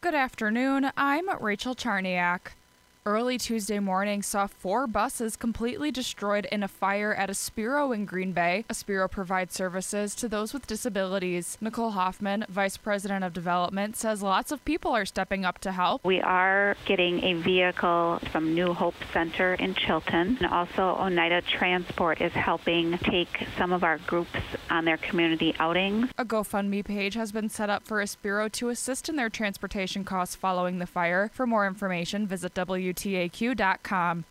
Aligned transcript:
Good 0.00 0.14
afternoon. 0.14 0.92
I'm 0.96 1.28
Rachel 1.42 1.74
Charniak. 1.74 2.52
Early 3.08 3.38
Tuesday 3.38 3.78
morning 3.78 4.20
saw 4.20 4.46
four 4.46 4.86
buses 4.86 5.34
completely 5.34 5.90
destroyed 5.90 6.46
in 6.52 6.62
a 6.62 6.68
fire 6.68 7.14
at 7.14 7.30
Aspiro 7.30 7.94
in 7.94 8.04
Green 8.04 8.32
Bay. 8.32 8.66
Aspiro 8.68 9.10
provides 9.10 9.54
services 9.54 10.14
to 10.16 10.28
those 10.28 10.52
with 10.52 10.66
disabilities. 10.66 11.56
Nicole 11.58 11.92
Hoffman, 11.92 12.44
Vice 12.50 12.76
President 12.76 13.24
of 13.24 13.32
Development, 13.32 13.96
says 13.96 14.22
lots 14.22 14.52
of 14.52 14.62
people 14.66 14.90
are 14.90 15.06
stepping 15.06 15.46
up 15.46 15.58
to 15.60 15.72
help. 15.72 16.04
We 16.04 16.20
are 16.20 16.76
getting 16.84 17.24
a 17.24 17.32
vehicle 17.32 18.20
from 18.30 18.54
New 18.54 18.74
Hope 18.74 19.02
Center 19.10 19.54
in 19.54 19.74
Chilton. 19.74 20.36
And 20.36 20.46
also, 20.52 20.94
Oneida 21.00 21.40
Transport 21.40 22.20
is 22.20 22.32
helping 22.32 22.98
take 22.98 23.46
some 23.56 23.72
of 23.72 23.84
our 23.84 23.96
groups 24.06 24.38
on 24.68 24.84
their 24.84 24.98
community 24.98 25.54
outings. 25.58 26.10
A 26.18 26.26
GoFundMe 26.26 26.84
page 26.84 27.14
has 27.14 27.32
been 27.32 27.48
set 27.48 27.70
up 27.70 27.86
for 27.86 28.02
Aspiro 28.02 28.52
to 28.52 28.68
assist 28.68 29.08
in 29.08 29.16
their 29.16 29.30
transportation 29.30 30.04
costs 30.04 30.36
following 30.36 30.78
the 30.78 30.86
fire. 30.86 31.30
For 31.32 31.46
more 31.46 31.66
information, 31.66 32.26
visit 32.26 32.52
WT 32.54 32.97
WTAQ.com. 32.98 34.24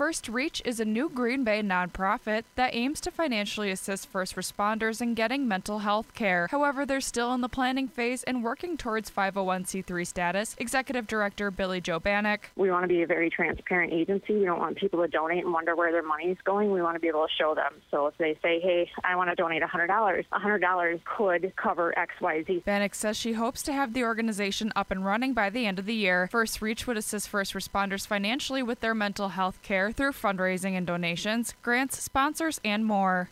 First 0.00 0.30
Reach 0.30 0.62
is 0.64 0.80
a 0.80 0.86
new 0.86 1.10
Green 1.10 1.44
Bay 1.44 1.60
nonprofit 1.60 2.44
that 2.54 2.74
aims 2.74 3.02
to 3.02 3.10
financially 3.10 3.70
assist 3.70 4.06
first 4.06 4.34
responders 4.34 5.02
in 5.02 5.12
getting 5.12 5.46
mental 5.46 5.80
health 5.80 6.14
care. 6.14 6.48
However, 6.50 6.86
they're 6.86 7.02
still 7.02 7.34
in 7.34 7.42
the 7.42 7.50
planning 7.50 7.86
phase 7.86 8.22
and 8.22 8.42
working 8.42 8.78
towards 8.78 9.10
501c3 9.10 10.06
status. 10.06 10.56
Executive 10.56 11.06
Director 11.06 11.50
Billy 11.50 11.82
Joe 11.82 11.98
Bannock. 11.98 12.48
We 12.56 12.70
want 12.70 12.84
to 12.84 12.88
be 12.88 13.02
a 13.02 13.06
very 13.06 13.28
transparent 13.28 13.92
agency. 13.92 14.38
We 14.38 14.46
don't 14.46 14.58
want 14.58 14.78
people 14.78 15.02
to 15.02 15.06
donate 15.06 15.44
and 15.44 15.52
wonder 15.52 15.76
where 15.76 15.92
their 15.92 16.02
money 16.02 16.30
is 16.30 16.38
going. 16.46 16.70
We 16.70 16.80
want 16.80 16.96
to 16.96 17.00
be 17.00 17.08
able 17.08 17.26
to 17.26 17.32
show 17.38 17.54
them. 17.54 17.74
So 17.90 18.06
if 18.06 18.16
they 18.16 18.38
say, 18.42 18.58
hey, 18.58 18.90
I 19.04 19.16
want 19.16 19.28
to 19.28 19.36
donate 19.36 19.62
$100, 19.62 20.24
$100 20.32 21.00
could 21.04 21.52
cover 21.56 21.92
XYZ. 21.98 22.64
Bannock 22.64 22.94
says 22.94 23.18
she 23.18 23.34
hopes 23.34 23.62
to 23.64 23.74
have 23.74 23.92
the 23.92 24.04
organization 24.04 24.72
up 24.74 24.90
and 24.90 25.04
running 25.04 25.34
by 25.34 25.50
the 25.50 25.66
end 25.66 25.78
of 25.78 25.84
the 25.84 25.92
year. 25.92 26.26
First 26.28 26.62
Reach 26.62 26.86
would 26.86 26.96
assist 26.96 27.28
first 27.28 27.52
responders 27.52 28.06
financially 28.06 28.62
with 28.62 28.80
their 28.80 28.94
mental 28.94 29.28
health 29.28 29.60
care 29.60 29.89
through 29.92 30.12
fundraising 30.12 30.76
and 30.76 30.86
donations, 30.86 31.54
grants, 31.62 32.02
sponsors, 32.02 32.60
and 32.64 32.84
more. 32.84 33.30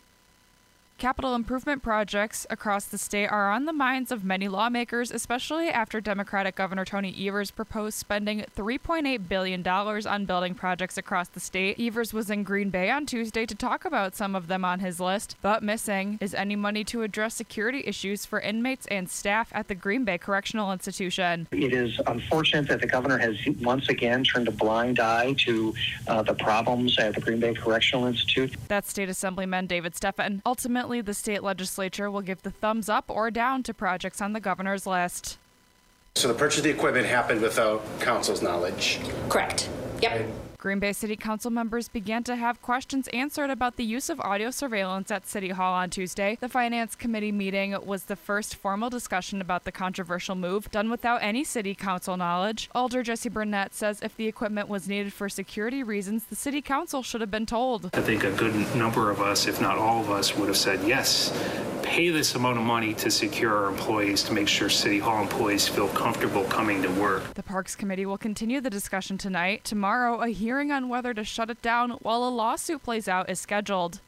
Capital 0.99 1.33
improvement 1.33 1.81
projects 1.81 2.45
across 2.49 2.83
the 2.83 2.97
state 2.97 3.27
are 3.27 3.49
on 3.49 3.63
the 3.63 3.71
minds 3.71 4.11
of 4.11 4.25
many 4.25 4.49
lawmakers, 4.49 5.11
especially 5.11 5.69
after 5.69 6.01
Democratic 6.01 6.57
Governor 6.57 6.83
Tony 6.83 7.15
Evers 7.25 7.51
proposed 7.51 7.97
spending 7.97 8.43
$3.8 8.53 9.29
billion 9.29 9.65
on 9.65 10.25
building 10.25 10.55
projects 10.55 10.97
across 10.97 11.29
the 11.29 11.39
state. 11.39 11.79
Evers 11.79 12.13
was 12.13 12.29
in 12.29 12.43
Green 12.43 12.69
Bay 12.69 12.89
on 12.89 13.05
Tuesday 13.05 13.45
to 13.45 13.55
talk 13.55 13.85
about 13.85 14.13
some 14.13 14.35
of 14.35 14.47
them 14.47 14.65
on 14.65 14.81
his 14.81 14.99
list, 14.99 15.37
but 15.41 15.63
missing 15.63 16.17
is 16.19 16.33
any 16.33 16.57
money 16.57 16.83
to 16.83 17.01
address 17.01 17.33
security 17.33 17.81
issues 17.85 18.25
for 18.25 18.41
inmates 18.41 18.85
and 18.87 19.09
staff 19.09 19.47
at 19.53 19.69
the 19.69 19.75
Green 19.75 20.03
Bay 20.03 20.17
Correctional 20.17 20.73
Institution. 20.73 21.47
It 21.51 21.71
is 21.71 21.97
unfortunate 22.07 22.67
that 22.67 22.81
the 22.81 22.87
governor 22.87 23.17
has 23.17 23.37
once 23.61 23.87
again 23.87 24.25
turned 24.25 24.49
a 24.49 24.51
blind 24.51 24.99
eye 24.99 25.31
to 25.45 25.73
uh, 26.09 26.23
the 26.23 26.33
problems 26.33 26.99
at 26.99 27.15
the 27.15 27.21
Green 27.21 27.39
Bay 27.39 27.53
Correctional 27.53 28.05
Institute. 28.05 28.53
That's 28.67 28.89
State 28.89 29.07
Assemblyman 29.07 29.65
David 29.65 29.93
Steffen. 29.93 30.41
Ultimately, 30.45 30.88
Ultimately, 30.89 31.05
the 31.05 31.13
state 31.13 31.43
legislature 31.43 32.09
will 32.09 32.23
give 32.23 32.41
the 32.41 32.49
thumbs 32.49 32.89
up 32.89 33.11
or 33.11 33.29
down 33.29 33.61
to 33.61 33.75
projects 33.75 34.21
on 34.21 34.33
the 34.33 34.39
governor's 34.39 34.87
list. 34.87 35.37
So 36.15 36.27
the 36.27 36.33
purchase 36.33 36.57
of 36.57 36.63
the 36.63 36.71
equipment 36.71 37.05
happened 37.05 37.41
without 37.41 37.83
council's 37.99 38.41
knowledge? 38.41 38.99
Correct. 39.29 39.69
Yep. 40.01 40.27
Green 40.59 40.79
Bay 40.79 40.91
City 40.91 41.15
Council 41.15 41.49
members 41.49 41.87
began 41.87 42.21
to 42.25 42.35
have 42.35 42.61
questions 42.61 43.07
answered 43.13 43.49
about 43.49 43.77
the 43.77 43.85
use 43.85 44.09
of 44.09 44.19
audio 44.19 44.51
surveillance 44.51 45.09
at 45.09 45.25
City 45.25 45.51
Hall 45.51 45.73
on 45.73 45.89
Tuesday. 45.89 46.37
The 46.41 46.49
Finance 46.49 46.95
Committee 46.95 47.31
meeting 47.31 47.77
was 47.85 48.03
the 48.03 48.17
first 48.17 48.57
formal 48.57 48.89
discussion 48.89 49.39
about 49.39 49.63
the 49.63 49.71
controversial 49.71 50.35
move, 50.35 50.69
done 50.69 50.89
without 50.89 51.23
any 51.23 51.45
City 51.45 51.73
Council 51.73 52.17
knowledge. 52.17 52.69
Alder 52.75 53.03
Jesse 53.03 53.29
Burnett 53.29 53.73
says 53.73 54.01
if 54.01 54.17
the 54.17 54.27
equipment 54.27 54.67
was 54.67 54.85
needed 54.85 55.13
for 55.13 55.29
security 55.29 55.81
reasons, 55.81 56.25
the 56.25 56.35
City 56.35 56.61
Council 56.61 57.03
should 57.03 57.21
have 57.21 57.31
been 57.31 57.45
told. 57.45 57.89
I 57.93 58.01
think 58.01 58.25
a 58.25 58.31
good 58.31 58.75
number 58.75 59.09
of 59.09 59.21
us, 59.21 59.47
if 59.47 59.61
not 59.61 59.77
all 59.77 60.01
of 60.01 60.11
us, 60.11 60.35
would 60.35 60.49
have 60.49 60.57
said 60.57 60.85
yes 60.85 61.31
pay 61.89 62.09
this 62.09 62.35
amount 62.35 62.55
of 62.55 62.63
money 62.63 62.93
to 62.93 63.09
secure 63.09 63.51
our 63.51 63.67
employees 63.67 64.21
to 64.21 64.31
make 64.31 64.47
sure 64.47 64.69
City 64.69 64.99
Hall 64.99 65.23
employees 65.23 65.67
feel 65.67 65.87
comfortable 65.87 66.43
coming 66.43 66.83
to 66.83 66.87
work. 66.91 67.33
The 67.33 67.41
Parks 67.41 67.75
Committee 67.75 68.05
will 68.05 68.19
continue 68.19 68.61
the 68.61 68.69
discussion 68.69 69.17
tonight. 69.17 69.63
Tomorrow, 69.63 70.21
a 70.21 70.27
hearing 70.27 70.71
on 70.71 70.87
whether 70.87 71.15
to 71.15 71.23
shut 71.23 71.49
it 71.49 71.63
down 71.63 71.89
while 72.03 72.23
a 72.23 72.29
lawsuit 72.29 72.83
plays 72.83 73.07
out 73.07 73.27
is 73.27 73.39
scheduled. 73.39 74.01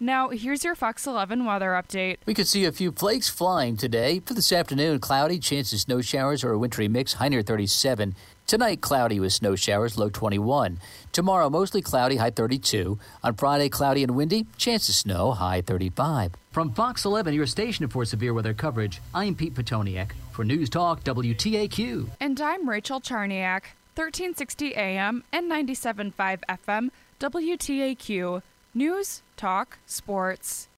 Now, 0.00 0.30
here's 0.30 0.64
your 0.64 0.74
Fox 0.74 1.06
11 1.06 1.44
weather 1.44 1.70
update. 1.70 2.16
We 2.26 2.34
could 2.34 2.48
see 2.48 2.64
a 2.64 2.72
few 2.72 2.90
flakes 2.90 3.28
flying 3.28 3.76
today. 3.76 4.20
For 4.20 4.34
this 4.34 4.52
afternoon, 4.52 4.98
cloudy, 4.98 5.38
chances 5.38 5.72
of 5.74 5.80
snow 5.80 6.00
showers 6.00 6.42
or 6.42 6.50
a 6.50 6.58
wintry 6.58 6.88
mix, 6.88 7.14
high 7.14 7.28
near 7.28 7.42
37. 7.42 8.16
Tonight, 8.46 8.80
cloudy 8.80 9.20
with 9.20 9.32
snow 9.32 9.54
showers, 9.54 9.96
low 9.96 10.10
21. 10.10 10.78
Tomorrow, 11.12 11.48
mostly 11.48 11.80
cloudy, 11.80 12.16
high 12.16 12.30
32. 12.30 12.98
On 13.22 13.34
Friday, 13.34 13.68
cloudy 13.68 14.02
and 14.02 14.16
windy, 14.16 14.46
chance 14.56 14.88
of 14.88 14.96
snow, 14.96 15.30
high 15.30 15.62
35. 15.62 16.32
From 16.50 16.72
Fox 16.72 17.04
11, 17.04 17.32
your 17.32 17.46
station 17.46 17.86
for 17.88 18.04
severe 18.04 18.34
weather 18.34 18.52
coverage, 18.52 19.00
I'm 19.14 19.34
Pete 19.36 19.54
Petoniak 19.54 20.10
for 20.32 20.44
News 20.44 20.68
Talk 20.68 21.04
WTAQ. 21.04 22.08
And 22.20 22.40
I'm 22.40 22.68
Rachel 22.68 23.00
Charniak, 23.00 23.62
1360 23.94 24.74
AM 24.74 25.22
and 25.32 25.50
97.5 25.50 26.40
FM, 26.48 26.90
WTAQ. 27.20 28.42
News, 28.76 29.22
Talk, 29.36 29.78
Sports. 29.86 30.68